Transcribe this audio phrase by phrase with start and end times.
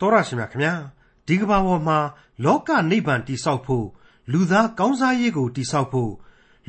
[0.00, 0.74] တော်ရရှိမြခင်ဗျာ
[1.26, 1.98] ဒီကဘာပေါ်မှာ
[2.44, 3.86] လောကနိဗ္ဗာန်တည်ဆောက်ဖို့
[4.32, 6.12] လူသားကောင်းစားရေးကိုတည်ဆောက်ဖို့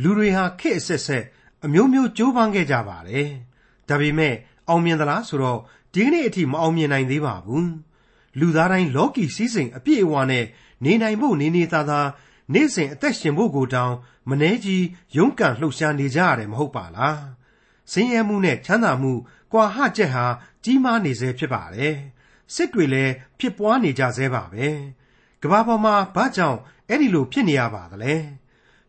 [0.01, 1.23] လူတွေဟာခေတ်အဆက်ဆက်
[1.65, 3.29] အမျိုးမျိုးကြိုးပမ်းခဲ့ကြပါတယ်
[3.89, 4.35] ဒါပေမဲ့
[4.69, 5.59] အောင်မြင်သလားဆိုတော့
[5.93, 7.71] ဒီကနေ့အထိမအောင်မြင်နိုင်သေးပါဘူး
[8.39, 10.45] လူသားတိုင်းလောကီစည်းစိမ်အပြည့်အဝနဲ့
[10.83, 12.07] နေနိုင်ဖို့နေနေသားသား
[12.53, 13.93] နေ့စဉ်အသက်ရှင်ဖို့ကိုတောင်
[14.29, 14.85] မနှဲကြီး
[15.17, 17.21] ရုန်းကန်လှုပ်ရှားနေကြရတယ်မဟုတ်ပါလား
[17.91, 19.13] ဆင်းရဲမှုနဲ့ချမ်းသာမှု
[19.51, 20.25] ကွာဟချက်ဟာ
[20.63, 21.95] ကြီးမားနေစေဖြစ်ပါတယ်
[22.53, 24.67] စစ်တွေလည်း ဖြစ်ပွားနေကြဆဲပါပဲ
[25.41, 26.59] ကမ္ဘာပေါ်မှာ ဘာကြောင့်
[26.89, 28.15] အဲ့ဒီလို ဖြစ်နေရပါသလဲ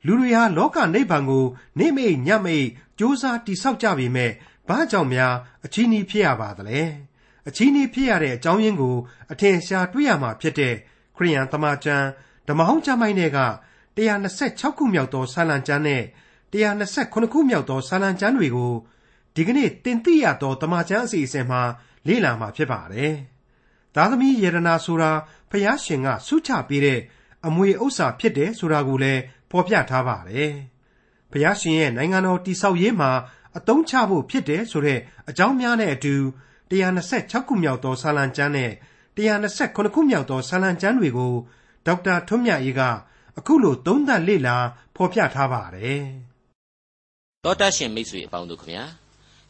[0.06, 1.44] လူတွေဟာ လောကနိဗ္ဗာန်ကို
[1.78, 2.66] နေမိတ်ညမိတ်
[2.98, 4.30] စူးစမ်းတိဆောက်ကြပေမဲ့
[4.68, 6.80] ဘာကြောင့်များ အချီးနှီး ဖြစ်ရပါသလဲ
[7.48, 8.96] အချီးနှီးဖြစ်ရတဲ့ အကြောင်းရင်းကို
[9.32, 10.74] အထင်ရှား တွေ့ရမှာဖြစ်တဲ့
[11.16, 12.06] ခရိယန်တမန်ကျမ်း
[12.48, 13.40] ဓမ္မဟောင်းကျမ်းပိုင်းတွေက
[13.96, 16.02] 126ခုမြောက်သောဆာလံကျမ်းနဲ့
[16.52, 18.72] 129ခုမြောက်သောဆာလံကျမ်းတွေကို
[19.34, 21.62] ဒီကနေ့တင်ပြရသောတမန်ကျမ်းအစီအစဉ်မှာ
[22.06, 23.14] လေ့လာမှာ ဖြစ်ပါတယ်။
[23.96, 25.10] သားသမီးယေရနာဆိုတာ
[25.50, 27.00] ဖျားရှင်ကဆုချပေးတဲ့
[27.46, 30.52] အမွေဥစ္စာဖြစ်တယ်ဆိုတာကိုလည်းဖော်ပြထားပါတယ်။
[31.32, 33.10] ဖျားရှင်ရဲ့နိုင်ငံတော်တည်ဆောက်ရေးမှာ
[33.56, 36.14] အသုံးချဖို့ဖြစ်တယ်ဆိုတဲ့အကြောင်းများနဲ့အတူ
[36.70, 38.72] 126ခုမြောက်သောဆာလံကျမ်းနဲ့
[39.16, 41.32] 129ခုမြောက်သောဆာလံကျမ်းတွေကို
[41.86, 42.82] ဒေါက်တာထွန်းမြတ်ရေးက
[43.38, 44.56] အခုလိုသုံးသပ်လေ့လာ
[44.96, 46.02] ဖော်ပြထားပါတယ်။
[47.44, 48.84] တောတာရှင်မိတ်ဆွေအပေါင်းတို့ခင်ဗျာ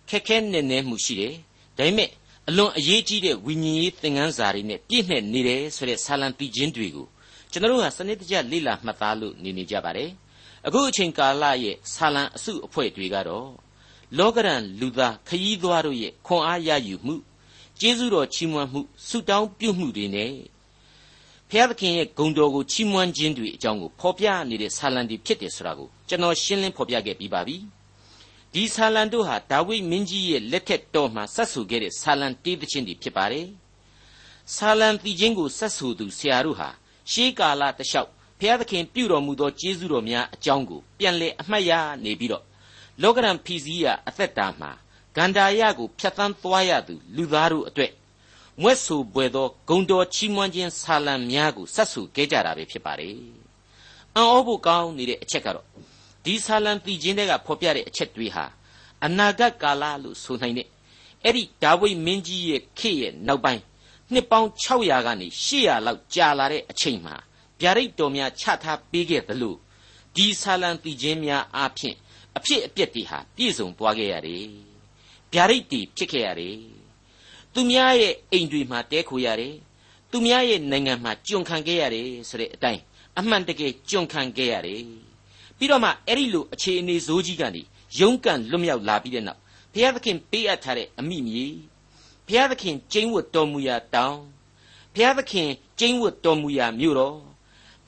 [0.08, 1.34] ခက်ခဲနေနေမှုရှိတယ်။
[1.76, 2.10] ဒါပေမဲ့
[2.50, 7.06] အလွန်အရေးကြီးတဲ့ဝိညာဉ်ရေးသင်ခန်းစာတွေနဲ့ပြည့်နှက်နေတယ်ဆိုတဲ့ဆာလံပီချင်းတွေကို
[7.50, 10.10] ကျွန်တော်တို့ဟာစနစ်တကျလေ့လာမှတ်သားလို့နေနေကြပါတယ်။
[10.66, 13.48] အခုအချိန်ကာလရဲ့ဆာလံအစုအဖွဲ့တွေကတော့
[14.18, 17.16] လောကရန်လူသားခရီးသွားတို့ရဲ့ခွန်အားရယူမှု
[17.80, 20.32] ကျေးဇူးတော်ချီးမွမ်းမှုဆုတောင်းပြုမှုတွေနဲ့
[21.50, 27.56] ဖျားသခင်ရဲ့ဂုဏ်တော်ကိုချီးမွမ်းခြင်းတွေအကြောင်းကိုဖော်ပြနေတဲ့ဆာလံတွေဖြစ်တယ်ဆိုတာကိုကျွန်တော်ရှင်းလင်းဖော်ပြခဲ့ပြီးပါပြီ
[28.58, 33.46] ဒီဆာလံတို့ဟာဒါဝိမင်းကြီးရဲ့လက်ထက်တော်မှာဆက်ဆူခဲ့တဲ့ဆာလံတေးသချင်းတွေဖြစ်ပါတယ်
[34.56, 36.68] ဆာလံတီချင်းကိုဆက်ဆူသူဆရာတို့ဟာ
[37.10, 41.72] ရှေးကာလတလျှောက်ဖျားသခင်ပြုတော်မူသောကျေးဇူးတော်များအကြောင်းကိုပြန်လည်အမှတ်ရ
[42.04, 42.44] နေပြီးတော့
[43.02, 44.70] လောကရန်ဖီစည်းရအသက်တာမှာ
[45.16, 47.92] ဂန္ဓာယကိုဖြတ်သန်းသွားရသူလူသားတို့အတွက်
[48.62, 53.16] မွဲ့ဆူပွေသောဂုံတော်ချီးမွမ်းခြင်းဆာလံများကိုဆက်ဆူခဲ့ကြတာပဲဖြစ်ပါတယ်။
[54.16, 55.66] အံ့ဩဖို့ကောင်းနေတဲ့အချက်ကတော့
[56.26, 58.44] ဒီဆာလံတည်ခြင်းတွေကဖော်ပြတဲ့အချက်တွေဟာ
[59.04, 60.68] အနာဂတ်ကာလလို့ဆိုနိုင်တဲ့
[61.24, 63.62] အဲ့ဒီဒါဝိမင်းကြီးရဲ့ခေတ်ရဲ့နောက်ပိုင်း
[64.12, 67.16] နှစ်ပေါင်း600ကနေ800လောက်ကြာလာတဲ့အချိန်မှာ
[67.60, 69.54] ဗျာဒိတ်တော်များချထားပေးခဲ့သလို
[70.16, 71.96] ဒီဆာလံတည်ခြင်းများအပြင်
[72.36, 74.44] အဖြစ်အပျက်တွေဟာပြည့်စုံသွားခဲ့ရတယ်။
[75.32, 76.56] ဗျာဒိတ်တွေဖြစ်ခဲ့ရတယ်။
[77.54, 79.54] သူများရဲ့အိမ်တွေမှာတဲခိုရတယ်။
[80.10, 82.80] သူများရဲ့နိုင်ငံမှာကျွန်ခံခဲ့ရတယ်ဆိုတဲ့အတိုင်း
[83.18, 84.82] အမှန်တကယ်ကျွန်ခံခဲ့ရတယ်။
[85.58, 87.62] ပြီးတော့မှအဲ့ဒီလိုအခြေအနေဇိုးကြီးကနေ
[87.98, 89.40] ရုန်းကန်လွတ်မြောက်လာပြီးတဲ့နောက်
[89.72, 91.46] ဘုရားသခင်ပေးအပ်ထားတဲ့အမိမြေ
[92.26, 94.18] ဘုရားသခင်ကျင်းဝတ်တော်မူရာတောင်
[94.94, 97.16] ဘုရားသခင်ကျင်းဝတ်တော်မူရာမြို့တော်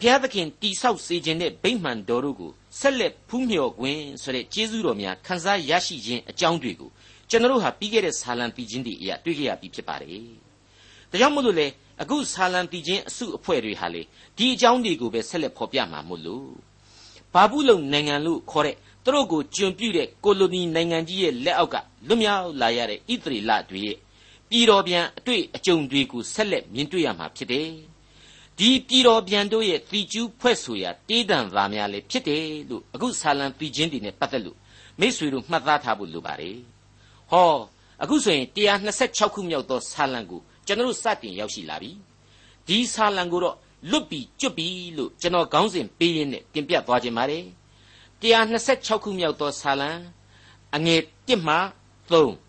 [0.01, 6.91] ဘုရားသခင်တိဆောက်စေခြင်းတဲ့ဗိမှန်တော်တို့ကိုဆက်လက်ဖူးမြော်ခွင့်ဆိုတဲ့ကျေးဇူးတော်များခံစားရရှိခြင်းအကြောင်းတွေကို
[7.31, 10.27] ကျွန်တော်တို့ဟာပြီးခဲ့တဲ့ဆာလံပီခြင်းတွေအရာတွေ့ကြရပြီးဖြစ်ပါတယ်။
[11.11, 11.67] ဒါကြောင့်မို့လို့လေ
[12.03, 14.03] အခုဆာလံပီခြင်းအစုအဖွဲ့တွေဟာလေ
[14.37, 16.68] ဒီအကြောင်းတွေကိုပဲဆက်လက်ဖော်ပြမှာမို့လို့
[17.35, 23.97] ဘာဘူးလုံနိုင်ငံလို့ခေါ်တဲ့သူတို့ကိုကျွန်ပြုတဲ့ကိုလိုနီနိုင်ငံကြီးရဲ့လက်အောက်ကလွတ်မြောက်လာရတဲ့ဣသရေလတွေရဲ့
[24.51, 27.69] ပြည်တော်ပြန်အတွေ့အကြုံတွေကိုဆက်လက်မြင်တွေ့ရမှာဖြစ်တယ်။
[28.59, 34.57] ဒီပြည်တော်ပြန်တို့ရဲ့တီကျူးဖွဲ့ဆိုရာတေးတံသားများလည်းဖြစ်တယ်လို့အခုဆာလံပြီးချင်းတွေနဲ့ပတ်သက်လို့
[35.01, 36.57] မိษွေတို့မှတ်သားထားဖို့လိုပါတယ်။
[37.31, 37.53] ဟော
[38.03, 41.91] အခုဆိုရင်126ခုမြောက်သောဆာလံကိုကျွန်တော်စတင်ရောက်ရှိလာပြီ။
[42.69, 43.57] ဒီဆာလံကိုတော့
[43.91, 47.45] လွတ်ပြီးကျွတ်ပြီးလို့ကျွန်တော်ခေါင်းစဉ်ပေးရင်းနဲ့တင်ပြသွားခြင်းပါတယ်။
[48.23, 49.91] 126ခုမြောက်သောဆာလံ
[50.77, 51.57] အငယ်1မှ
[52.11, 52.49] 3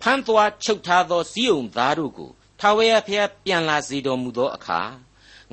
[0.00, 4.80] ဖမ်းသွားချုပ်ထားသောစီးုံသားတို့ကိုထာဝရဘုရားပြန်လာစေတော်မူသောအခါ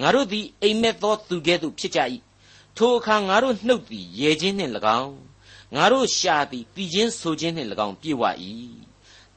[0.01, 1.99] ငါတို့သည်အိမ်မက်သောသူကဲ့သို့ဖြစ်ကြ၏
[2.77, 5.15] ထိုအခါငါတို့နှုတ်သည်ရဲခြင်းနှင့်၎င်း
[5.75, 8.23] ငါတို့ရှာသည်တည်ခြင်းဆိုခြင်းနှင့်၎င်းပြေဝ၏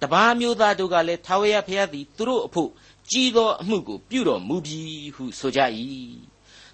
[0.00, 2.70] တပါးမျိုးသားတို့ကလည်းထာဝရဘုရားသည်သူတို့အဖို့
[3.10, 4.80] ကြီးသောအမှုကိုပြုတော်မူပြီ
[5.14, 5.60] ဟုဆိုကြ၏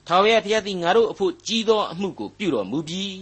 [0.06, 3.18] ထာဝရဘုရားသည်ငါတို့အဖို့ကြီးသောအမှုကိုပြုတော်မူပြီး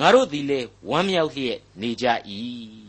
[0.00, 2.06] ငါတို့သည်လည်းဝမ်းမြောက်လျက်နေကြ၏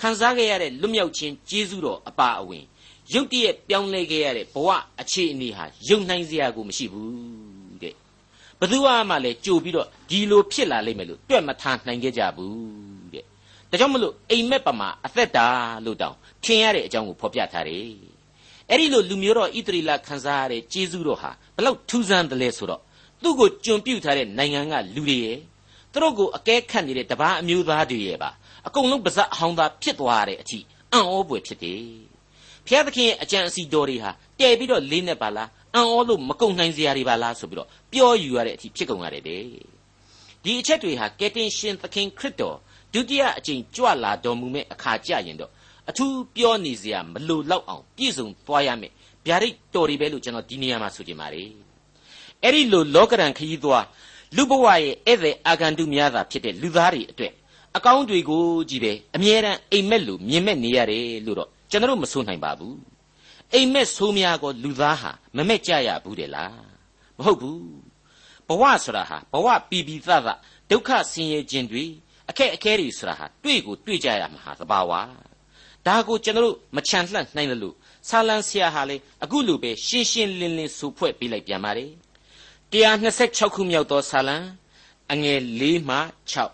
[0.00, 2.64] ခံစားခဲ့ရတဲ့လွတ်မြောက်ခြင်းကျေးဇူးတော်အပါအဝင်
[3.12, 4.68] ရုတ်တရက်ပြောင်းလဲခဲ့ရတဲ့ဘဝ
[5.00, 7.94] အခြေအနေဟာယုံနိုင်စရာကိုမရှိဘူးတဲ့
[8.60, 8.78] ဘသူ
[9.08, 13.24] မှလည်းကြိုပြီးတော့ဒီလိုဖြစ်လာလိမ့်မယ်လို့တွက်မထားနိုင်ခဲ့ကြဘူးတဲ့
[13.70, 15.46] ဒါကြောင့်မလို့အိမ်မက်ပမာအသက်တာ
[15.84, 18.15] လို့တောင်ထင်ရတဲ့အကြောင်းကိုဖော်ပြထားတယ်
[18.70, 22.80] အဲ့ဒီလိုလူမျိုးတော်ဣသရေလခံစားရတဲ့ကျေးဇူးတော်ဟာဘလောက်ထူးဆန်းတယ်လဲဆိုတော့
[23.22, 25.38] သူ့ကိုကျွန်ပြုတ်ထားတဲ့နိုင်ငံကလူတွေရဲ့
[25.92, 28.30] သူတို့ကိုအကဲခတ်နေတဲ့တပားအမျိုးသားတွေရဲ့ပါ
[28.66, 30.58] အကုန်လုံးပါဇက်အဟောင်းသားဖြစ်သွားတဲ့အထိ
[30.92, 31.80] အံ့ဩပွေဖြစ်တယ်
[32.66, 34.10] ဘဘုရားသခင်ရဲ့အကြံအစီတော်တွေဟာ
[34.40, 39.42] တဲပြီးတော့လေးနဲ့ပါလားအံ့ဩလို့မကုံနိုင်စရာတွေပါလားဆိုပြီးတော့ပြောယူရတဲ့အထိဖြစ်ကုန်ရတယ်တဲ့
[40.44, 42.56] ဒီအချက်တွေဟာကယ်တင်ရှင်သခင်ခရစ်တော်
[42.92, 45.50] ဒုတိယအကြိမ်ကြွလာတော်မူမဲ့အခါကြရင်တော့
[45.90, 48.92] အထူးပြောနေစရာမလိုတော့အောင်ပြည့်စုံသွားရမယ်
[49.26, 51.50] ဗျာဒိတ်တော်တွေပဲလို့ကျွန်တော်ဒီနေရာမှာဆိုချင်ပါတယ်
[52.42, 53.84] အဲ့ဒီလိုလောကရန်ခရီးသွား
[54.36, 57.32] လူဘဝရဲ့ဧည့်သည်အာဂန္တုများသာဖြစ်တဲ့လူသားတွေအတွက်
[57.76, 62.76] အကောင်းတွေကိုကြည့်ပဲအမြဲတမ်းအိမ်မက်လို့မြင်မဲ့နေရတယ်လို့တော့ကျွန်တော်မဆိုနိုင်ပါဘူး
[63.52, 66.58] အိမ်မက်ဆိုးများကိုလူသားဟာမမက်ကြရဘူးတယ်လား
[67.18, 67.60] မဟုတ်ဘူး
[68.48, 70.28] ဘဝဆိုတာဟာဘဝပီပီသသ
[70.70, 71.84] ဒုက္ခဆင်းရဲခြင်းတွေ
[72.30, 74.92] အခက်အခဲတွေဆိုတာဟာတွေ့ကိုတွေ့ကြရမှာဟာသဘာဝ
[75.86, 77.74] ဒါကိုကျွန်တော်မချန်လှန့်နိုင်လို့
[78.08, 81.90] ဆာလံဆရာဟာလေအခုလိုပဲရှင်းရှင်းလင်းလင်းဆိုဖွဲ့ပေးလိုက်ပြန်ပါတယ်
[82.72, 84.36] 126ခုမြောက်သောဆာလံ
[85.12, 85.96] အငယ်၄မှ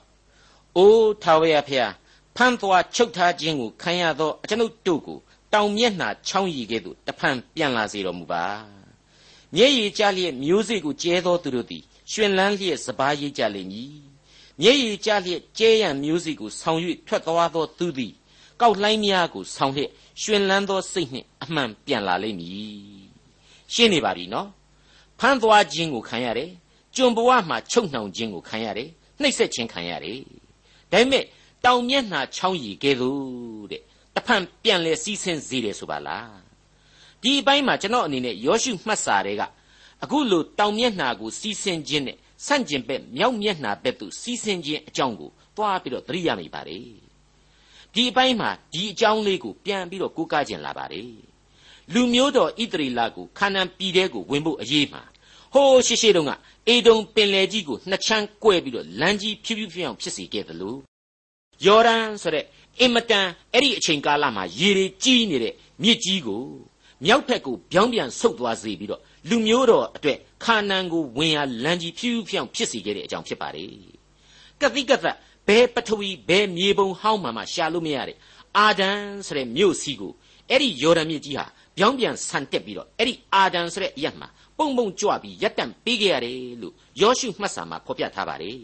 [0.08, 1.92] 6အိုးထာဝရဖျား
[2.36, 5.18] ဖမ်းသွားချုပ်ထားခြင်းကိုခံရသောအကျွန်ုပ်တို့ကို
[5.52, 8.44] တောင်မျက်နှာချောင်းရည်ကဲ့သို့တဖန်ပြန်လာစေတော်မူပါ
[9.54, 11.82] မျက်ရည်ကျလျက်မျိုးစေ့ကိုကျဲသောသူတို့သည်
[12.12, 13.92] ရှင်လန်းလျက်စပားရိပ်ကြလိမ့်မည်
[14.60, 18.12] မျက်ရည်ကျလျက်ကျဲရန်မျိုးစေ့ကိုဆောင်၍ထွက်သွားသောသူသည်
[18.60, 19.90] ကောက်လှိုင်းများကိုဆောင်လျက်
[20.20, 23.02] ရှင်လန်းသောစိတ်နှင့်အမှန်ပြန်လာလိမ့်မည်
[23.74, 24.48] ရှင်းနေပါပြီနော်
[25.18, 26.50] ဖမ်းသွားခြင်းကိုခံရတယ်
[26.96, 28.88] ကျွန်ဘဝမှာချုပ်နှောင်ခြင်းကိုခံရတယ်
[29.20, 30.18] နှိပ်စက်ခြင်းခံရတယ်
[30.92, 31.24] ဒါပေမဲ့
[31.64, 33.82] တောင်မျက်နှာချောင်းရည်ကဲသို့တဲ့
[34.14, 36.36] တဖန်ပြန်လဲစီးဆင်းစေတယ်ဆိုပါလား
[37.22, 39.42] ဒီအပိုင်းမှာကျွန်တော်အနေနဲ့ယောရှုမှတ်စာတွေက
[40.02, 42.16] အခုလိုတောင်မျက်နှာကိုစီးဆင်းခြင်းနဲ့
[42.46, 47.11] ဆန့်ကျင်ဘက်မြောက်မျက်နှာဘက်သို့စီးဆင်းခြင်းအကြောင်းကိုသွားပြီးတော့သတိရမိပါတယ်
[47.94, 51.06] ဒီအပိုင်းမှာဒီအကြောင်းလေးကိုပြန်ပြီးတော့ကိုးကားခြင်းလာပါတယ်
[51.92, 55.02] လူမျိုးတော်ဣသရေလကိုခါနန်ပြည်ထဲကိုဝင်ဖို့အရေးမှာ
[55.52, 56.32] ဟိုးရှိရှိတုန်းက
[56.68, 60.76] အေဒုံပင်လယ်ကြီးကိုနှစ်ချမ်းကွဲပြီးတော့လမ်းကြီးဖြူးဖြူးဖြူးအောင်ဖြစ်စေခဲ့သလို
[61.66, 62.44] ယော်ဒန်ဆိုတဲ့
[62.80, 66.42] အင်မတန်အဲ့ဒီအချိန်ကာလမှာရေတွေကြီးနေတဲ့မြစ်ကြီးကို
[67.04, 73.70] မြောက်ဘက်ကိုပြောင်းပြန်ဆုတ်သွားစေပြီးတော့လူမျိုးတော်အတွက်ခါနန်ကိုဝင်ရလမ်းကြီးဖြူးဖြူးအောင်ဖြစ်စေခဲ့တဲ့အကြောင်းဖြစ်ပါတယ်
[74.60, 75.06] ကတိကသ
[75.46, 78.16] က်ဘဲပထဝီဘဲမြေပုံဟောင်းမှမှရှာလို့မရတဲ့
[78.58, 80.12] အာဒန်ဆိုတဲ့မြို့စီကို
[80.48, 81.46] အဲ့ဒီယော်ဒန်မြစ်ကြီးဟာ
[81.76, 84.28] ပြောင်းပြန်ဆန်တက်ပြီးတော့အဲ့ဒီအာဒန်ဆိုတဲ့အရက်မှာ
[84.58, 88.56] ပုံပုံကြွပြီးရက်တန့်ပေးခဲ့ရတယ်လို့ယောရှုမှတ်စာမှာဖော်ပြထားပါတယ်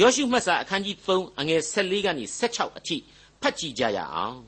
[0.00, 2.96] ယောရှုမှတ်စာအခန်းကြီး3အငယ်14ကနေ16အထိ
[3.40, 4.38] ဖတ်ကြည့်ကြရအောင်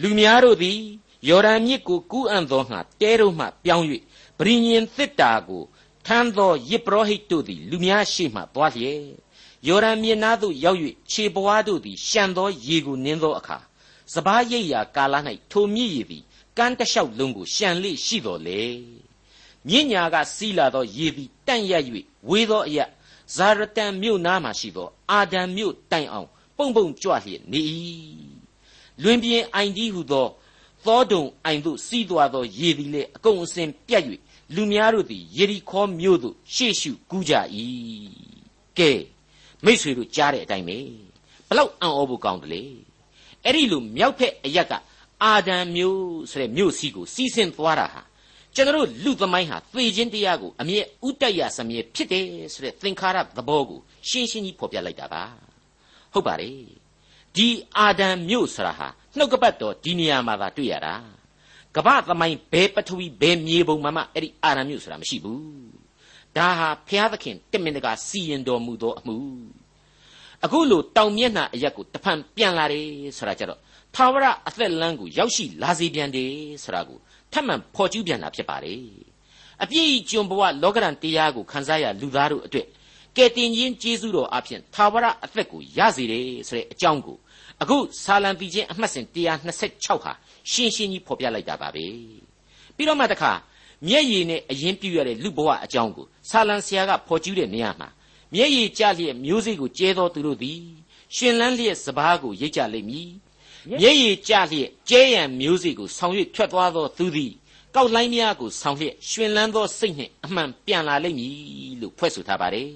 [0.00, 0.80] လူများတို့သည်
[1.28, 3.86] ယော်ဒန်မြစ်ကိုကူးအံ့သောငှာတဲတို့မှပြောင်း၍
[4.38, 5.62] ဗြိညင်သစ်တာကို
[6.06, 9.00] ထမ်းသောယေဘရဟိတ်တို့သည်လူများရှိမှသွားလျက်
[9.68, 10.78] ယော်ဒန်မြစ်နားသို့ရောက်၍
[11.10, 13.58] ခြေပွားတို့သည်ရှံသောရေကိုနင်းသောအခါ
[14.14, 15.14] စပားရိပ်ရာကာလ၌
[15.50, 16.22] ထိုမြစ်ရည်သည်
[16.56, 18.62] ကမ်းတလျှောက်လုံးကိုရှံလေရှိတော်လေ
[19.68, 21.72] မြင့်ညာကစီးလာသောရေသည်တန့်ရ၍
[22.28, 22.86] ဝေသောအရာ
[23.34, 27.60] ဇာရတန်မြို့နားမှရှိသောအာဒံမြို့တိုင်အောင်ပုံပုံကြွလျက်နေ၏
[29.02, 30.26] လွင်ပြင်အိုင်ဒီဟုသော
[30.86, 34.04] သောဒုံအိုင်သို့စီးသွားသောရေသည်လည်းအကုန်အစင်ပြတ်၍
[34.54, 37.34] လူများတို့သည်ယေရီခေါမြို့သို့ရှေ့ရှုကူးကြ၏
[38.78, 38.90] ကဲ
[39.64, 40.78] မိษွေတို့ကြားတဲ့အတိုင်းပဲ
[41.48, 42.62] ဘလောက်အံ့ဩဖို့ကောင်းတယ်လေ
[43.44, 44.72] အဲ့ဒီလိုမြောက်ဖက်အရက်က
[45.24, 46.00] အာဒံမျိုး
[46.30, 48.02] ဆိုတဲ့မြို့စီကိုစီးဆင်းသွားတာဟာ
[48.54, 55.22] ကျွန်တော်လူသမိုင်းဟာသေခြင်းတရားကိုအမြဲဥတ္တရစမြဲဖြစ်တယ်ဆိုတဲ့သင်္ခါရသဘောကိုရှင်းရှင်းကြီးဖော်ပြလိုက်တာပါ
[56.12, 56.58] ဟုတ်ပါတယ်
[57.36, 60.94] ဒီအာဒံမြို့ဆိုတာဟာနှုတ်ကပတ်တော်ဒီနေရာမှာသာတွေ့ရတာ
[61.76, 65.75] ကပ္ပသမိုင်းဘယ်ပထဝီဘယ်မြေပုံမှမှအဲ့ဒီအာဒံမြို့ဆိုတာမရှိဘူး
[66.36, 69.16] ဒါဟာဘုရားသခင်တမင်တကာစီရင်တော်မူသောအမှု
[70.44, 72.86] အခုလိုတောင်မျက်နှာအရက်ကိုတဖန်ပြန်လာတယ်
[73.18, 73.60] ဆိုတာကြတော့
[73.94, 76.32] ထာဝရအသက်လမ်းကိုရောက်ရှိလာစေပြန်တယ်
[76.64, 76.98] ဆိုတာကို
[77.32, 78.80] ထပ်မံဖော်ကျူးပြန်တာဖြစ်ပါတယ်
[79.62, 82.66] အပြည့်ကျွန်ဘဝလောကရန်တရားကိုခန်းစားရလူသားတို့အတွက်
[83.16, 87.16] ကယ်တင်ခြင်းကျေးဇူးတော်အပြင်သာဝရအသက်ကိုရစေတယ်ဆိုတဲ့အကြောင်းကို
[87.62, 90.12] အခုဆာလံပီချင်းအမှတ်စဉ်126ဟာ
[90.50, 91.86] ရှင်းရှင်းကြီးဖော်ပြလိုက်တာပါပဲ
[92.76, 93.32] ပြီးတော့မှတခါ
[93.86, 97.88] မျက်ရည်နဲ့အရင်ပြရတဲ့လူဘဝအကြောင်းကိုဆာလံဆရာကဖော်ကျူးတဲ့နေရာမှာ
[98.34, 100.60] မျက်ရည်ကျလျက်မျိုးစေ့ကိုကျဲတော်သူတို့သည်
[101.16, 103.08] ရှင်လန်းလျက်စပားကိုရိတ်ကြလိမ့်မည်
[103.80, 107.32] မျက်ရည်ကျလျက်ကျဲရန်မျိုးစေ့ကိုဆောင်၍ထွက်သွားသောသူသည်
[107.74, 111.34] ကောက်လိုင်းများကိုဆောင်လျက်ရှင်လန်းသောစိတ်နှင့်အမှန်ပြန်လာလိမ့်မည်
[111.80, 112.70] လို့ဖွဲ့ဆိုထားပါတယ်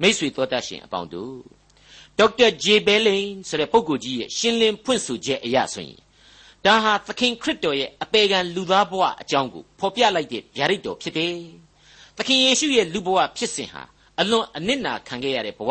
[0.00, 1.36] မိတ်ဆွေတော်တတ်ရှင်အပေါင်းတို့
[2.18, 6.00] ဒေါက်တာဂျေဘဲလိန်ဆိုတဲ့ပုဂ္ဂိုလ်ကြီးရဲ့ရှင်းလင်းဖွင့်ဆိုချက်အရဆိုရင်
[6.66, 11.34] ဒါဟာသခင်ခရစ်တော်ရဲ့အပေခံလူသားဘဝအကြောင်းကိုဖော်ပြလိုက်တဲ့ဗျာဒိတ်တော်ဖြစ်တယ်။
[12.16, 13.82] သခင်ယေရှုရဲ့လူဘဝဖြစ်စဉ်ဟာ
[14.20, 15.70] အလွန်အနစ်နာခံခဲ့ရတဲ့ဘဝ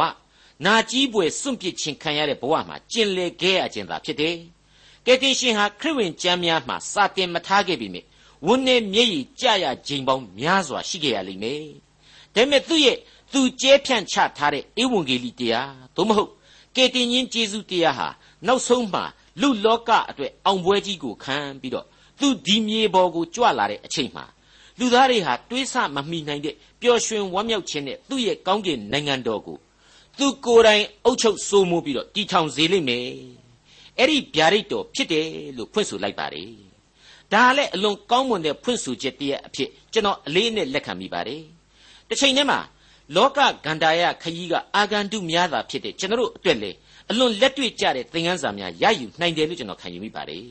[0.65, 4.35] နာကြီးပွေစွန့်ပစ်ခြင်းခံရတဲ့ဘဝမှာကျင်လည်ခဲ့ရခြင်းသာဖြစ်တယ်။
[5.05, 8.07] ကယ်တင်ရှင်ဟာခရစ်ဝင်ကျမ်းများမှာစာတင်မထားခဲ့ပေမယ့်
[8.45, 11.63] ဝန်းနေမျက်ရည်ကျရခြင်းပေါင်းများစွာရှိခဲ့ရလိမ့်မယ်။
[12.35, 12.97] ဒါပေမဲ့သူ့ရဲ့
[13.31, 16.31] သူကျဲဖြန့်ချထားတဲ့ဧဝံဂေလိတရားသို့မဟုတ်
[16.75, 18.07] ကေတင်ချင်းကျေးဇူးတရားဟာ
[18.47, 19.01] နောက်ဆုံးမှ
[19.41, 21.85] လူလောကအတွက်အောင်ပွဲကြီးကိုခံပြီးတော့
[22.19, 24.25] သသူဒီမြေပေါ်ကိုကြွလာတဲ့အချိန်မှာ
[24.79, 29.57] လူသားတွေဟာတွေးဆမမိနိုင်တဲ့ပျော်ရွှင်ဝမ်းမြောက်ခြင်းနဲ့သူ့ရဲ့ကောင်းကင်နိုင်ငံတော်ကို
[30.19, 33.05] သူကိုယ်တိုင်အုပ်ချုပ်စိုးမိုးပြီးတော့တည်ထောင်စေလိမ့်မယ်
[33.97, 36.51] အဲ့ဒီဗျာဒိတ်တော်ဖြစ်တယ်လို့ဖွင့်ဆိုလိုက်ပါတယ်
[37.33, 41.43] ဒါလည်းအလွန်ကောင်းမွန်တဲ့ဖွင့်ဆိုချက်တည်းအဖြစ်ကျွန်တော်အလေးနဲ့လက်ခံမိပါတယ်
[42.09, 42.59] တစ်ချိန်တည်းမှာ
[43.15, 46.71] လောကဂန္ဓာယခရီးကအာဂန္တုများတာဖြစ်တဲ့ကျွန်တော်တို့အတွက်လေ
[47.11, 50.43] အလွန်လက်တွေ့ကျတဲ့သင်ခန်းစာများရယူနိုင်တယ်လို့ကျွန်တော်ခံယူမိပါတယ်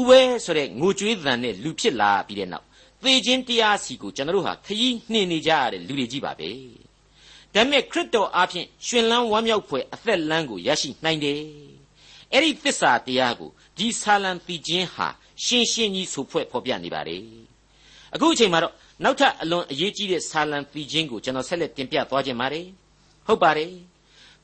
[0.00, 2.66] ဥပဲဆိုတဲ့ငိုကြွေးသံနဲ့လူဖြစ်လာပြီးတဲ့နောက်
[3.02, 6.50] သေခြင်းတရားစီကိုကျွန်တော်တို့ဟာခရီးနှင်နေကြရတဲ့လူတွေကြီးပါပဲ
[7.54, 11.40] ဒါပေမဲ့ခရစ်တော်အားဖြင့်ရှင်လန်းဝမ်းမြောက်ဖွယ်အသက်လန်းကိုရရှိနိုင်တယ်
[12.32, 15.08] အဲ့ဒီသစ္စာတရားကိုဒီဆာလံပီခြင်းဟာ
[15.44, 17.22] ရှင်းရှင်းကြီးဆိုဖွဲ့ဖော်ပြနေပါတယ်
[18.14, 18.74] အခုအချိန်မှာတော့
[19.04, 22.66] နောက်ထပ်အလွန်အရေးကြီးတဲ့ဆာလံပီခြင်းကိုကျွန်တော်ဆက်လက်တင်ပြသွားခြင်းပါတယ်
[23.26, 23.72] ဟုတ်ပါတယ်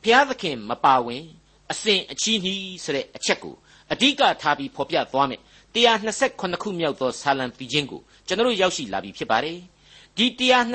[0.03, 1.25] ဘုရားသခင်မပါဝင်
[1.73, 3.55] အစဉ်အချီးနှီးဆိုတဲ့အချက်ကို
[3.93, 5.41] အဓိကထားပြီးဖော်ပြသွားမယ်
[5.75, 9.59] 128ခုမြောက်သောဆာလံပီခြင်းကိုကျွန်တော်ရောက်ရှိလာပြီဖြစ်ပါတယ်
[10.17, 10.27] ဒီ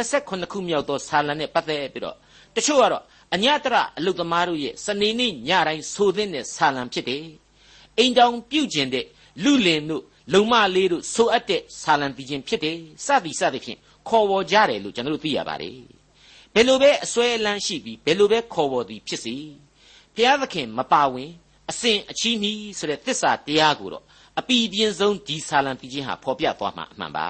[0.02, 2.18] 128ခုမြောက်သောဆာလံနဲ့ပတ်သက်ပြီးတော့
[2.56, 3.04] တချို့ကတော့
[3.34, 7.24] အညတရအလုသမားတို့ရဲ့စနေနေ့ညတိုင်းဆိုသင့်တဲ့ဆာလံဖြစ်တယ်
[7.98, 9.06] အိမ်တောင်ပြုတ်ကျင်တဲ့
[9.44, 10.04] လူလင်တို့
[10.34, 15.93] လုံမလေးတို့ဆိုအပ်တဲ့ဆာလံပီခြင်းဖြစ်တယ်စသည်စသည်ဖြင့်ခေါ်ဝေါ်ကြတယ်လို့ကျွန်တော်တို့သိရပါတယ်
[16.54, 19.36] ဘယ်လိုပဲအစွဲအလန်းရှိပြီးဘယ်လိုပဲခေါ်ဝေါ်သည်ဖြစ်စီ
[20.16, 21.32] ဘုရားသခင်မပါဝင်
[21.70, 24.04] အစဉ်အချီးနှီးဆိုတဲ့သစ္စာတရားကိုတော့
[24.40, 27.28] အပီပြင်းဆုံးဒီဆာလံတီချင်းဟာဖော်ပြသွားမှာအမှန်ပါ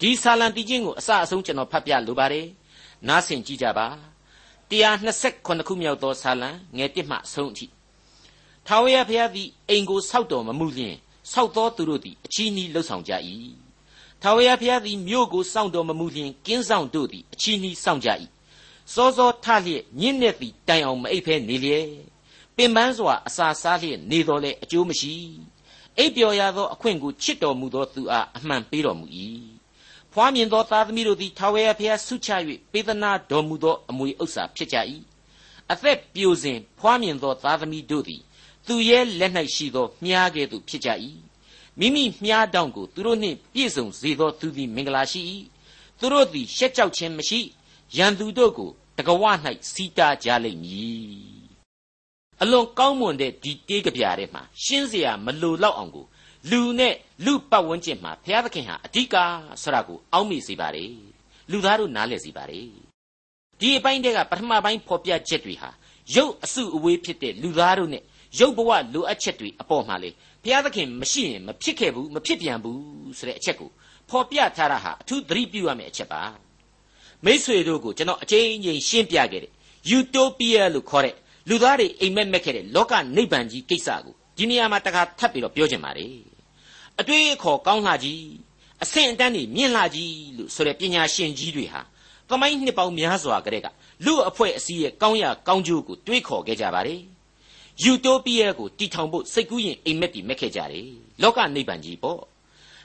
[0.00, 2.46] ဒီဆာလံတီချင်းကိုအစအဆုံးကျွန်တော်ဖတ်ပြလိုပါတယ်
[3.08, 3.88] နားဆင်ကြည့်ကြပါ
[4.70, 7.66] 128ခုမြောက်သောဆာလံငယ်1မှအဆုံးအထိ
[8.66, 10.96] ထာဝရဘုရားသည်အိမ်ကိုဆောက်တော်မမူလျင်
[11.32, 13.12] ဆောက်သောသူတို့သည်အချီးနှီးလှုပ်ဆောင်ကြ၏
[14.22, 18.08] ထာဝရဘုရားသည်မြို့ကိုစောင့်တော်မမူလျင်ကင်းဆောင်တို့သည်အချီးနှီးစောင့်ကြ၏
[18.94, 21.88] စောစောထလျက်ညင့်နေသည်တိုင်အောင်မအိပ်ဖဲနေလျက်
[22.56, 25.14] ပင်ပန်းစွာအစာစားလျက်နေတော်လဲအကျိုးမရှိ
[25.98, 29.06] အိပ်ပျော်ရသောအခွင့်ကိုချစ်တော်မူသောသူအားအမှန်ပေးတော်မူ၏
[30.12, 32.30] ဖွားမြင်သောသားသမီးတို့သည်ထာဝရဘုရားဆုချ၍
[32.72, 34.76] ပေးသနာတော်မူသောအမွေဥစ္စာဖြစ်ကြ၏
[35.72, 38.22] အသက်ပြိုစဉ်ဖွားမြင်သောသားသမီးတို့သည်
[38.66, 40.88] သူရဲ့လက်၌ရှိသောမြားကဲ့သို့ဖြစ်ကြ၏
[41.80, 45.20] မိမိမြားတောင့်ကိုသူတို့နှင့်ပြည့်စုံစေသောသူသည်မင်္ဂလာရှိ၏
[45.98, 47.40] သူတို့သည်ရှက်ကြောက်ခြင်းမရှိ
[47.96, 49.22] ရန်သူတို့ကိုတကဝ၌
[49.72, 51.36] စီတာကြလိမ့်မည်
[52.42, 56.06] အလွန်ကောင်းမွန်တဲ့ဒီတေးကြပြားထဲမှာရှင်းစရာမလိုလောက်အောင်ကို
[56.50, 59.14] လူနဲ့လူပတ်ဝန်းကျင်မှာဘုရားသခင်ဟာအဓိက
[59.62, 60.84] ဆရာကိုအောက်မေ့စေပါလေ
[61.50, 62.60] လူသားတို့နားလည်စေပါလေ
[63.60, 65.70] ဒီအပိုင်းတည်းကပထမပိုင်းဖော်ပြချက်တွေဟာ
[66.14, 68.02] ရုပ်အစုအဝေးဖြစ်တဲ့လူသားတို့နဲ့
[68.40, 70.10] ရုပ်ဘဝလိုအပ်ချက်တွေအပေါ်မှာလေ
[70.46, 73.70] ဘုရားသခင်မရှိရင်မဖြစ်ခဲ့ဘူးမဖြစ်ပြန်ဘူးဆိုတဲ့အချက်ကို
[74.10, 76.22] ဖော်ပြထားတာဟာအထူးသတိပြုရမယ့်အချက်ပါ
[77.24, 79.52] မိษွေတို့ကိုကျွန်တော်အချိန်ချင်းရှင်းပြခဲ့တယ်
[79.90, 81.14] ယူတိုပီးယားလို့ခေါ်တဲ့
[81.48, 86.14] လူသားတွေအိမ်မက်မက်ခဲ့တဲ့လောကနိဗ္ဗာန်ကြီးကိစ္စကိုဒီနေရာမှာတခါထပ်ပြီးတော့ပြောချင်ပါတယ်
[87.00, 88.22] အတွေ့အခေါ်ကောင်းလှကြီး
[88.82, 91.80] အဆင့်အတန်းတွေမြင့်လှကြီးလို့ဆိုတဲ့ပညာရှင်ကြီးတွေဟာ
[92.28, 93.68] သမိုင်းနှစ်ပေါင်းများစွာကတည်းက
[94.04, 96.90] လူအဖွဲ့အစည်းရဲ့ကောင်းရကောင်းကျိုးကိုတွေးခေါ်ခဲ့ကြပါတ
[97.76, 100.88] ယ်ယူတိုပီးယားကိုတီထောင်ဖို့စိတ်ကူးရင်အိမ်မက်တွေမက်ခဲ့ကြတယ်
[101.22, 102.20] လောကနိဗ္ဗာန်ကြီးပေါ့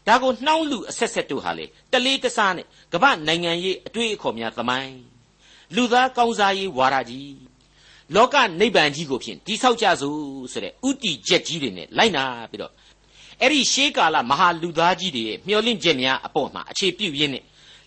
[0.08, 4.98] ဒါကိုနှောင်းလူအဆက်ဆက်တို့ဟာလေတလေးတစားနဲ့ကမ္ဘာနိုင်ငံရေးအတွေ့အခေါ်များသမိုင်း
[5.76, 7.36] လူသားကောင်းစားရေးဝါဒကြီး
[8.16, 10.20] လောကနိဗ္ဗာန်ကြီးကိုဖြင့်တိဆောက်ကြစို့
[10.52, 12.74] ဆိုတဲ့ဥတီချက်ကြီးတွေနဲ့လိုက်နာပြီးတော့
[13.42, 17.44] အဲ့ဒီရှေးကာလမဟာလူသားကြီးတွေရဲ့မျှော်လင့်ချက်များအပေါ်မှာအခြေပြုရင်းနဲ့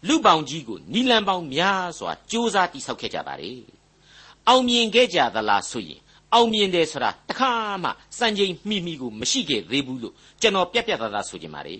[0.08, 3.52] လူပေါင်းကြီးကိုနီလန်ပေါင်းများစွာစ조사တိဆောက်ခဲ့ကြပါလေ
[4.48, 6.00] အောင်မြင်ခဲ့ကြသလားဆိုရင်
[6.34, 11.78] အောင်မြင်တယ်ဆိုတာတခါမှစံချိန်မိမိကိုမရှိခဲ့သေးဘူးလို့ကျွန်တော်ပြက်ပြက်သားသားဆိုချင်ပါတယ်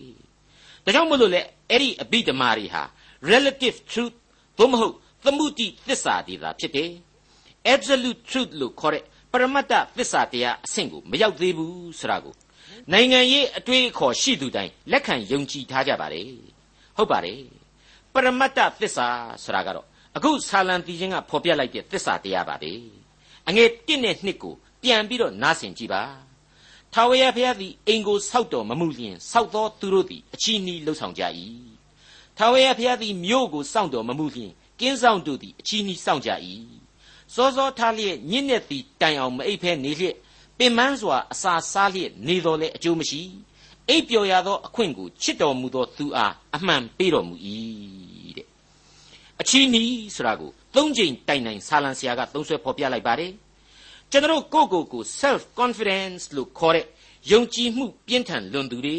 [0.85, 2.83] ဒါကြောင့်မို့လို့လေအဲ့ဒီအဘိဓမ္မာတွေဟာ
[3.31, 4.17] relative truth
[4.59, 4.95] သို့မဟုတ်
[5.25, 6.91] သမှုတိသစ္စာတွေသာဖြစ်တယ်
[7.73, 12.35] absolute truth လို့ခေါ်တဲ့ပရမတ္တသစ္စာတရားအဆင့်ကိုမရောက်သေးဘူးဆိုတာကို
[12.93, 16.29] နိုင်ငံရေးအတွေ့အခေါ်ရှိသူတိုင်းလက်ခံယုံကြည်ထားကြပါတယ်
[16.97, 17.41] ဟုတ်ပါတယ်
[18.13, 19.07] ပရမတ္တသစ္စာ
[19.45, 22.73] ဆိုတာကတော့အခုဆာလံတီချင်းကဖော်ပြလိုက်တဲ့သစ္စာတရားပါပဲ
[23.49, 26.03] အငယ်1နဲ့2ကိုပြန်ပြီးတော့နားဆင်ကြည့်ပါ
[26.93, 31.23] ထာဝရဘုရားသည်အိမ်ကိုဆောက်တော်မမူလျင်ဆောက်သောသူတို့သည်အချီးနှီးလှုပ်ဆောင်ကြ၏
[32.37, 36.31] ထာဝရဘုရားသည်မြို့ကိုစောင့်တော်မမူလျင်ကင်းဆောင်တို့သည်အချီးနှီးစောင့်ကြ၏
[37.35, 40.17] စောစောထားလျက်ညစ်နေသည်တိုင်အောင်မအိပ်ဖဲနေလျက်
[40.59, 43.23] ပင်မန်းစွာအစာစားလျက်နေတော်လဲအကျိုးမရှိ
[43.89, 48.04] အိပ်ပျော်ရသောအခွင့်ကိုချစ်တော်မူသောသူအားအမှန်ပေးတော်မူ၏တဲ့
[49.41, 53.33] အချီးနီးဆိုတာကိုသုံးချိန်တိုင်တိုင်ဆာလံဆရာကသုံးဆွဲဖော်ပြလိုက်ပါတယ်
[54.11, 56.87] ကျွန်တော်ကိုကိုကို self confidence လို့ခေါ်တဲ့
[57.31, 58.99] ယုံကြည်မှုပြင်းထန်လွန်သူတွေ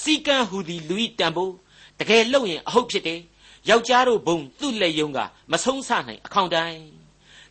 [0.00, 1.52] စီကံဟူသည်လူဤတန်ဖို့
[2.00, 3.20] တကယ်လို့ရင်အဟုတ်ဖြစ်တယ်
[3.68, 5.18] ယောက်ျားတို့ဘုံသူ့လက်ယုံက
[5.52, 6.82] မဆုံးဆနိုင်အခေါင်တိုင်း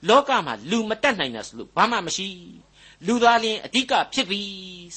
[0.10, 2.28] လောကမှာလူမတတ်နိုင်တာဆိုလို့ဘာမှမရှိ
[3.08, 4.48] လူသားလင်းအဓိကဖြစ်ပြီး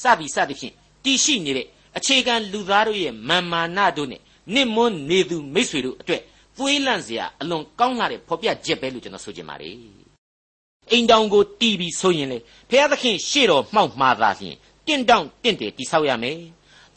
[0.03, 4.21] စသည်စသည်ဖြင့်တည်ရှိနေတဲ့အခြေခံလူသားတို့ရဲ့မာမာနတို့နဲ့
[4.55, 6.23] နစ်မွန်းနေသူမိษွေတို့အတွက်
[6.59, 9.77] သွေးလန့်စရာအလွန်ကောင်းလာတဲ့ဖော်ပြချက်ပဲလို့ကျွန်တော်ဆိုချင်ပါတယ်
[10.91, 12.39] အိမ်တောင်ကိုတီးပြီးဆိုရင်လေ
[12.71, 14.57] ဘုရားသခင်ရှေ့တော်မှောက်မှာသာလျှင်
[14.87, 16.39] တင့်တောင့်တင့်တယ်တိဆောက်ရမယ်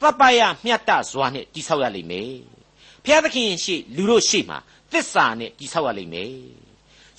[0.02, 2.32] သပ္ပယမြတ်တစွာနဲ့တိဆောက်ရလိမ့်မယ်
[3.04, 4.58] ဘုရားသခင်ရှေ့လူတို့ရှေ့မှာ
[4.92, 6.32] သစ္စာနဲ့တိဆောက်ရလိမ့်မယ်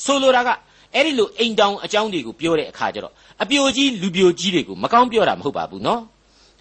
[0.04, 0.49] ဆိုလိုတာက
[0.95, 6.02] အဲ့ဒီလိုအိမ်တောင်အကြောင်းတွေကိုပြောတဲ့အခါကျတော့အပြိုကြီးလူပြိုကြီးတွေကိုမကောင်းပြောတာမဟုတ်ပါဘူးနော်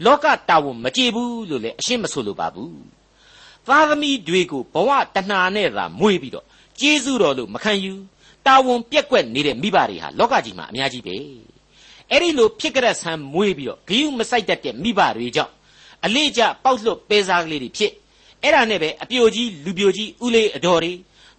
[0.06, 2.97] လောကတာဝန်မကြေဘူးလို့လည်းအရှင်းမဆိုလိုပါဘူး
[3.68, 6.46] သားသမီးတွေကိုဘဝတဏှာနဲ့သာမွေးပြီးတော့
[6.80, 7.94] ကျေးဇူးတော်လို့မခံယူ
[8.46, 11.16] တာဝန်ပြက်ကွက်နေတဲ့မိဘတွေဟာလောကကြီးမှာအများကြီးပဲ
[12.12, 15.54] အဲ့ဒီလိုဖြစ်ကြတဲ့ဆံမွေးပြီးတော့ဂယုမဆိုင်တတ်တဲ့မိဘတွေကြောင့်
[16.06, 17.92] အလေးကျပေါက်လွတ်ပဲစားကလေးတွေဖြစ်
[18.44, 20.94] အဲ့ဒါနဲ့ပဲအပြိုကြီးလူပြိုကြီးဥလေးအတော်တွေ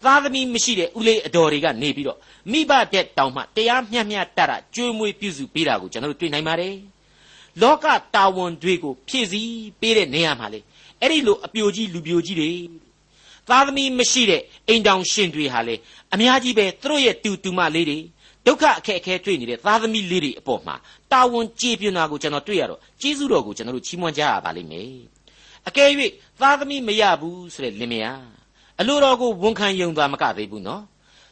[0.05, 2.19] သားသမီးမရှိတဲ့ဥလေးအတော်တွေကနေပြီးတော့
[2.53, 6.75] မိဘတဲ့တောင်မှတရားမျှမျှတတာကျွေးမွေးပြုစုပေးတာကိုကျွန်တော်တို့တွေ့နိုင်ပါတယ်
[7.63, 10.61] လောကတာဝန်တွေကိုဖြည့်ဆည်းပေးတဲ့နေရာမှာလေ
[11.02, 12.52] အဲ့ဒီလိုအပြိုကြီးလူပြိုကြီးတွေ
[13.49, 15.75] သားသမီးမရှိတဲ့အိမ်တောင်ရှင်တွေဟာလေ
[16.14, 17.99] အများကြီးပဲသူတို့ရဲ့တူတူမလေးတွေ
[18.47, 20.75] ဒုက္ခအခက်အခဲတွေ့နေတဲ့သားသမီးလေးတွေအပေါ်မှာ
[21.12, 24.93] တာဝန်ကျေပြွနာကိုကျွန်တော်တွေ့ရတော့ကျေးဇူးတော်ကိုကျွန်တော်တို့ချီးမွမ်းကြရပါလိမ့်မယ်
[25.69, 25.90] အကယ်၍
[26.40, 28.25] သားသမီးမရဘူးဆိုတဲ့လင်မယား
[28.81, 30.83] အလိုတော်ကိုဝန်ခံယုံသွားမကသေးဘူးနော်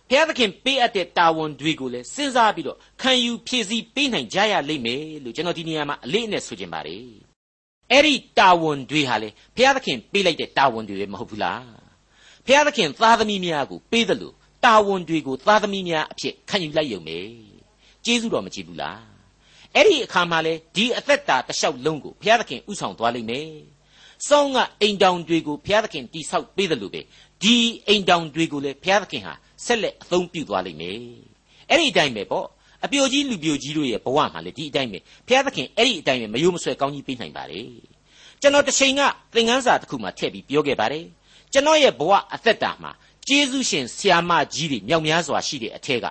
[0.08, 7.25] ဘုရားသခင်ပေးအပ်တဲ့တာဝန်တွေကိုလည်းစဉ်းစားပြီးတော့ခံယူဖြည့်ဆည်းပေးနိုင်ကြရလိမ့်မယ်လို့ကျွန်တော်ဒီနေရာမှာအလေးအနက်ဆိုချင်ပါတယ်
[7.92, 11.64] အဲ့ဒီတာဝန်တွေဟာလေဘုရားသခင်ပေးလိုက်တဲ့တာဝန်တွေပဲမဟုတ်ဘူးလား
[12.46, 17.18] ဘုရားသခင်သားသမီးများကိုပေးတယ်လို့တာဝန်တွေကိုသားသမီးများအဖြစ်ခံယူလိုက်ရုံပဲ
[18.04, 19.00] ကျေးဇူးတော်မကြည့်ဘူးလား
[19.74, 23.50] အဲ့ဒီအခါမှာလေဒီအသက်တာတစ်လျှောက်လုံးကိုဘုရားသခင်ဥဆောင်သွားလိမ့်မယ်
[24.28, 27.00] စောင်းကအိမ်တောင်တွေကိုဘုရားသခင်တိဆောက်ပေးတယ်လို့ပဲ
[27.42, 27.56] ဒီ
[27.88, 29.32] အိမ်တောင်တွေကိုလည်းဘုရားသခင်ဟာ
[29.64, 31.00] ဆက်လက်အသုံးပြုသွားလိမ့်မယ်
[31.70, 32.46] အဲ့ဒီအတိုင်းပဲပေါ့
[32.86, 37.68] အပြိုကြီးလူပြိုကြီးတို့ရဲ့ဘဝမှာလည်းဒီအတိုင်းပဲဘုရားသခင်အဲ့ဒီအတိုင်းပဲမယိုးမဆွဲကောင်းကြီးပေးနိုင်ပါတယ်
[38.40, 39.00] ကျွန်တော်တစ်ချိန်က
[39.34, 41.04] သင်ခန်းစာတစ်ခုမှထည့်ပြီးပြောခဲ့ပါတယ်
[41.52, 42.90] ကျွန်တော်ရဲ့ဘဝအသက်တာမှာ
[43.28, 46.06] ကျေးဇူးရှင်ဆရာမကြီးတွေမြောက်များစွာရှိတဲ့အထက်က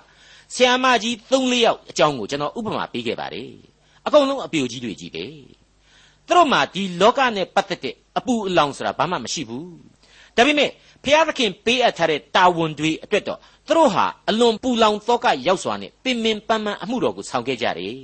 [0.54, 3.50] ဆရာမကြီး၃-၄ယောက်အကြောင်းကိုကျွန်တော်ဥပမာပေးခဲ့ပါတယ်
[4.06, 5.24] အကုန်လုံးအပြိုကြီးတွေကြီးပဲ
[6.26, 9.66] သူတို့မှာဒီလောကနဲ့ပတ်သက်တဲ့အပူအလောင်ဆိုတာဘာမှမရှိဘူး
[10.36, 10.70] ဒါပေမဲ့
[11.04, 17.94] ဖျားသခင်ပေးအပ်ထားတဲ့တာဝန်တွေအတွက်တော့သူတို့ဟာအလွန်ပူလောင်သောကရောက်စွာနဲ့ပင်ပင်ပန်းပန်းအမှုတော်ကိုဆောင်ခဲ့ကြတယ်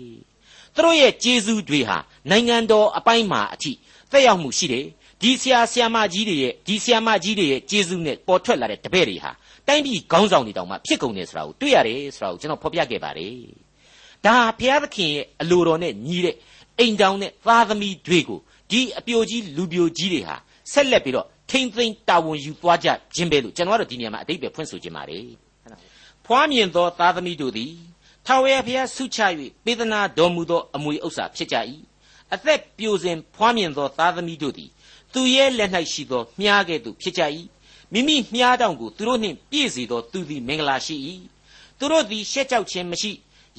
[0.75, 1.99] သူတို့ရဲ့ကျေးဇူးတွေဟာ
[2.31, 3.73] နိုင်ငံတော်အပိုင်းမှာအထိ
[4.11, 4.85] သက်ရောက်မှုရှိတယ်
[5.23, 9.31] ဒီဆရာဆရာမကြီးတွေရဲ့ဒီဆရာမကြီးတွေရဲ့ကျေးဇူးနဲ့ပေါ်ထွက်လာတဲ့တပည့်တွေဟာ
[9.68, 13.37] တိုင်းပြည်ခေါင်းဆောင်တွေတောင်မှဖြစ်ကုန်တယ်ဆိုတာကိုတွေ့ရတယ်ဆိုတာကိုကျွန်တော်ဖော်ပြခဲ့ပါတယ်
[14.27, 16.37] ဒါဘုရားသခင်ရဲ့အလိုတော်နဲ့ညီတဲ့
[16.79, 18.40] အိမ်တောင်နဲ့သားသမီးတွေကို
[18.71, 20.37] ဒီအပြိုကြီးလူပြိုကြီးတွေဟာ
[20.73, 25.27] ဆက်လက်ပြီးတော့ ထိမ့်သိမ့်တာဝန်ယူသွားကြခြင်းပဲလို့ကျွန်တော်ကတော့ဒီနေရာမှာအတိတ်ပဲဖွင့်ဆိုခြင်းပါတယ်
[26.27, 27.73] ဖွားမြင်သောသားသမီးတို့သည်
[28.27, 29.19] ထာဝရဘုရားဆုချ၍
[29.65, 31.57] ပေးသနာတော်မူသောအမွေဥစ္စာဖြစ်ကြ၏
[32.35, 34.71] အသက်ပြိုစဉ်ဖွားမြင်သောသားသမီးတို့သည်
[35.12, 37.23] သူရဲ့လက်၌ရှိသောမြားကဲ့သို့ဖြစ်ကြ၏
[37.93, 40.97] မိမိမြားတောင်ကိုသူတို့နှင့်ပြည့်စေသောသူသည်မင်္ဂလာရှိ၏
[41.79, 43.12] သူတို့သည်ရှက်ကြောက်ခြင်းမရှိ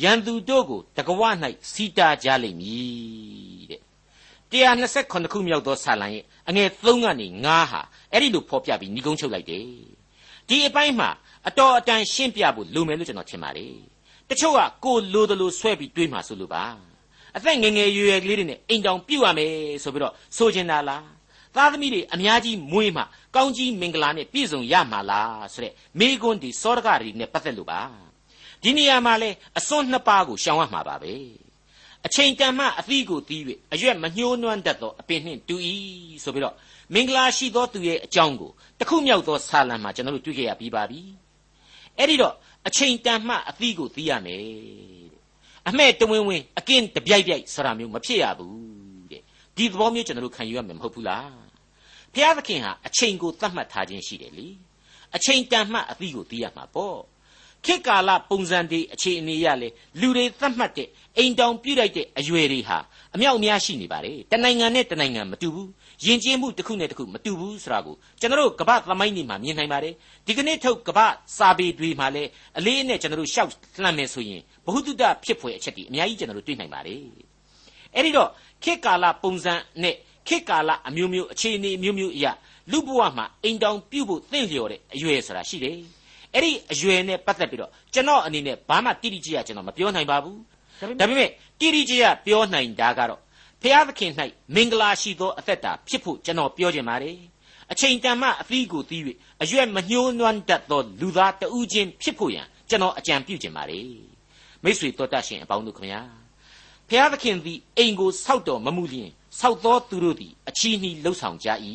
[0.03, 1.21] ရန်သူတို့ကိုတကဝ၌
[1.71, 3.52] စီတာကြလိမ့်မည်တဲ့
[4.53, 9.67] 129ခုမြောက်သောဆာလံရဲ့အငယ်3ကနေ9ဟာအဲ့ဒီလိုဖော်ပြပြီးညီကုန်းချုပ်လိုက်တယ်
[10.47, 11.09] ဒီအပိုင်းမှာ
[11.47, 13.75] အတော်အတန်ရှင်းပြဖို့လိုမယ်လို့ကျွန်တော်ထင်ပါတယ်
[14.29, 16.63] တချို့ကကိုလိုသလိုဆွဲပြီးတွေးမှဆိုလိုပါ
[17.37, 21.05] အသက်ငယ်ငယ်ရွယ်ရွယ်ကလေးတွေနဲ့အိမ်တောင်ပြုတ်ရမယ်ဆိုပြီးတော့ဆိုချင်တာလား
[21.55, 23.03] သားသမီးတွေအများကြီးမွေးမှ
[23.35, 27.81] ကောင်းကြီးမင်္ဂလာနဲ့ပြည့်စုံရမှာလားဆိုတဲ့မိကွန်းဒီစောရကတွေနဲ့ပတ်သက်လို့ပါ
[28.63, 31.13] ဒီနေရာမှာလဲအစွန်းနှစ်ပါးကိုရှောင်ရမှာပါပဲ
[32.05, 33.41] အချိန်တန်မှအသီးကိုတီး၍
[33.73, 35.55] အရွက်မညှိုးနွမ်းတတ်သောအပင်နှင့်တူ၏
[36.23, 36.55] ဆိုပြီးတော့
[36.93, 41.01] မင်္ဂလာရှိသောသူရဲ့အကြောင်းကိုတခုမြောက်သောဆာလံမှာကျွန်တော်တို့တွေ့ခဲ့ရပြီးပါပြီ
[41.97, 42.33] အဲ့ဒီတော့
[42.67, 44.43] အချိန်တန်မှအသီးကိုတီးရမယ်
[45.69, 49.21] အမဲ့တဝင်းဝင်းအကင်းတပြိုက်ပြိုက်ဆရာမျိုးမဖြစ်ရဘူးတဲ့
[49.57, 51.31] ဒီသဘောမျိုးကျွန်တော်တို့ခံယူရမယ်မဟုတ်ဘူးလား
[52.13, 54.47] ဘုရားသခင်ဟာအချိန်ကိုသတ်မှတ်ထားခြင်းရှိတယ်လေ
[55.15, 56.97] အချိန်တန်မှအသီးကိုတီးရမှာပေါ့
[57.65, 62.77] ခေတ်ကာလပုံစံတွေအခြေအနေရလေလူတွေသတ်မှတ်တဲ့အိမ်တောင်ပြည့်လိုက်တဲ့အရွယ်တွေဟာ
[63.15, 65.69] အမြောက်အများရှိနေပါတယ်တနိုင်ငံနဲ့တနိုင်ငံမတူဘူး
[66.05, 69.93] ယဉ်ကျေးမှုတစ်ခုနဲ့တစ်ခုမတူဘူးဆိုတာကိုကျွန်တော်တို့ကမ္ဘာသမိုင်းနေမှာမြင်နိုင်ပါတယ်
[70.27, 71.05] ဒီကနေ့ထုတ်ကမ္ဘာ
[71.37, 73.49] စာပေတွေမှာလည်းအလေးနဲ့ကျွန်တော်တို့ရှောက်
[73.83, 76.99] လှမ်းမယ်ဆိုရင်ဘ ഹു တုတဖြစ်ဖွယ်အချက်တွေအများကြီးကျွန်တော်တို့တွေ့နိုင်ပါတယ်
[77.95, 78.29] အဲ့ဒီတော့
[78.63, 79.95] ခေတ်ကာလပုံစံနဲ့
[80.27, 82.31] ခေတ်ကာလအမျိုးမျိုးအခြေအနေမျိုးမျိုးအရာ
[82.71, 85.77] လူဘဝမှာအိမ်တောင်ပြုတ်ဖို့သင့်လျော်တဲ့အရွယ်ဆိုတာရှိတယ်
[86.33, 90.39] အဲ့ဒီအရွယ်နဲ့ပတ်သက်ပြီးတော့ကျွန်တော်အနေနဲ့ဘာမှတိတိကျကျကျွန်တော်မပြောနိုင်ပါဘူး
[90.99, 93.19] ဒါပေမဲ့တိတိကျကျပြောနိုင်တာကတော့
[93.61, 94.11] ဖျားသခင်၌
[94.55, 97.17] မင်္ဂလာရှိသောအသက်တာဖြစ်ဖို့ကျွန်တော်ပြောချင်ပါတယ်
[97.71, 99.01] အချိန်တန်မှအသီးကိုသီး၍
[99.43, 103.87] အရွက်မညှိုးနွမ်းတတ်သောလူသားတဦးချင်းဖြစ်ဖို့ရန်ကျွန်တော်အကြံပြုချင်ပါတယ်
[104.63, 106.01] မိတ်ဆွေတော်တတ်ရှင်အပေါင်းတို့ခင်ဗျာ
[106.89, 111.49] ဖျားသခင်သည်အိမ်ကိုဆောက်တော်မမူလျင်ဆောက်သောသူတို့သည်အချီးနှီးလှုပ်ဆောင်ကြ၏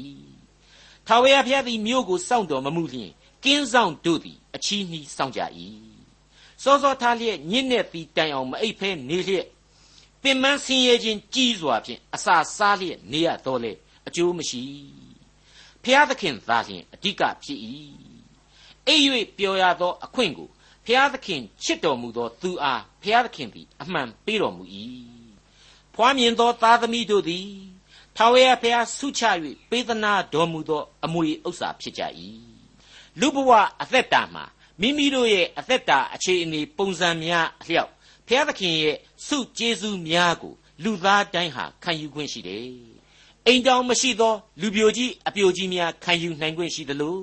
[1.07, 3.11] ထာဝရဘုရားသည်မြို့ကိုစောင့်တော်မမူလျှင်
[3.45, 5.41] ကင်းဆောင်တို့သည် အချီးနှီးစောင့်ကြ၏
[6.63, 9.47] စောစောထားလျက်ညစ်နဲ့သည်တိုင်အောင်မအိပ်ဖဲနေလျက်
[10.23, 13.73] ပင်မဆင်းရဲခြင်းကြီးစွာဖြင့်အစာစားလျက်နေရတော့လေ
[14.07, 14.63] အကျိုးမရှိ
[15.83, 17.59] ဖျားသခင်သာလျှင်အဓိကဖြစ်၏
[18.87, 20.49] အိပ်၍ပျော်ရသောအခွင့်ကို
[20.87, 24.65] ဖျားသခင်ချစ်တော်မူသောသူအားဖျားသခင်သည်အမှန်ပေးတော်မူ၏
[25.95, 27.49] ဖွားမြင်သောသားသမီးတို့သည်
[28.17, 29.23] ထာဝရဘုရားဆုချ၍
[29.71, 32.03] ပေးသနာတော်မူသောအမွေဥစ္စာဖြစ်ကြ၏
[33.21, 33.51] လူဘဝ
[33.83, 34.45] အသက်တာမှာ
[34.81, 37.91] မိမိတို့ရဲ့အသက်တာအခြေအနေပုံစံများအလျောက်
[38.27, 40.55] ဘုရားသခင်ရဲ့ဆုကျေးဇူးများကို
[40.85, 42.67] လူသားတိုင်းဟာခံယူခွင့်ရှိတယ်။
[43.47, 47.19] အိမ်တောင်မရှိသော လူပြိုကြီးအပြိုကြီးများခံယူနိုင်ခွင့်ရှိသလို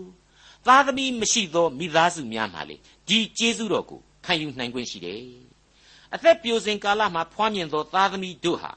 [0.67, 2.75] သားသမီးမရှိသောမိသားစုများမှာလေ
[3.07, 5.21] ဒီကျေးဇူးတော်ကိုခံယူနိုင်ခွင့်ရှိတယ်။
[6.13, 8.71] အသက်ပြိုစဉ်ကာလမှာဖွားမြင်သောသားသမီးတို့ဟာ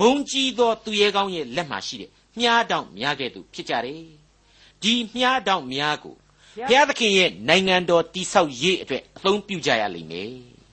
[0.00, 4.02] ဘုံကြီးသောသူရဲကောင်းရဲ့လက်မှာရှိတဲ့မြားတောင်များကဲ့သို့ဖြစ်ကြတယ်။
[4.82, 6.16] ဒီမြားတောင်များကို
[6.56, 10.32] ဘုရားသခင်ရဲ့နိုင်ငံတော်တိဆောက်ရေးအတွက်အသုံးပြုကြရလိမ့်မယ်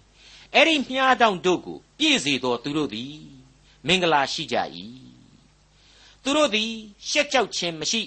[0.55, 3.13] ။အဲ့ဒီမြားတောင်တို့ကိုပြည့်စေတော်သူတို့သည်
[3.87, 4.57] မင်္ဂလာရှိကြ၏။
[6.23, 6.71] သူတို့သည်
[7.09, 8.01] ရှက်ကြောက်ခြင်းမရှိ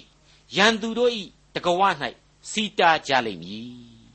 [0.57, 1.11] ရန်သူတို့၏
[1.55, 1.81] တကဝ၌
[2.51, 3.69] စီတာကြလိမ့်မည်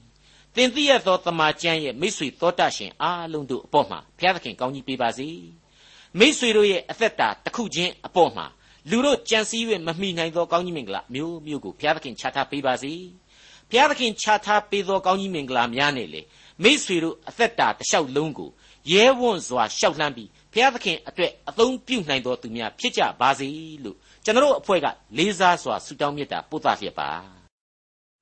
[0.55, 5.29] ။သင်သိရသောတမန်ကျမ်းရဲ့မိတ်ဆွေသောတရှင်အားလုံးတို့အပေါ်မှာဘုရားသခင်ကောင်းကြီးပေးပါစေ။
[6.19, 8.47] မိတ်ဆွေတို့ရဲ့အသက်တာတစ်ခုချင်းအပေါ်မှာ
[8.91, 12.93] လူတို့ကြံစည်၍မမိနိုင်သောကောင်းကြီးမင်္ဂလာမျိုးမျိုးကိုဘုရားသခင်ချထားပေးပါစေ။
[13.71, 16.23] ဘုရားသခင်ချထားပေးသောကောင်းကြီးမင်္ဂလာများနဲ့လေ
[16.63, 18.51] မိษွေတို့အသက်တာတစ်လျှောက်လုံးကို
[18.93, 23.49] ရဲဝံ့စွာရှောက်လှမ်းပြီးဘုရားသခင်အတွက်အသုံးပြုနိုင်တော်သူများဖြစ်ကြပါစေ
[23.85, 24.87] လို့ကျွန်တော်အဖွဲ့က
[25.19, 27.11] လေးစားစွာဆုတောင်းမေတ္တာပို့သလျက်ပါ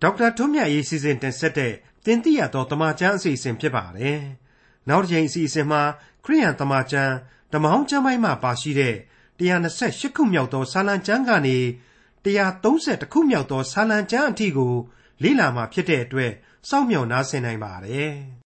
[0.03, 1.73] ဒေါက်တာထွန်းမြတ်ရေးစီစဉ်တင်ဆက်တဲ့
[2.05, 4.21] တင်ပြတော်တမချန်းအစီအစဉ်ဖြစ်ပါတယ်
[4.89, 5.83] နောက်တစ်ချိန်အစီအစဉ်မှာ
[6.25, 7.15] ခရိယန်တမချန်း
[7.53, 8.95] ဓမ္မဟောင်းကျမ်းပိုင်းမှာပါရှိတဲ့
[9.41, 11.59] 128ခုမြောက်သောစာလံကျမ်းကနေ
[12.25, 14.75] 130ခုမြောက်သောစာလံကျမ်းအထိကို
[15.23, 16.33] လေ့လာမှာဖြစ်တဲ့အတွက်
[16.69, 18.13] စောင့်မျှော်နားဆင်နိုင်ပါတယ်။